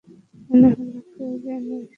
[0.49, 1.89] মনে হল কেউ যেন এসেছে।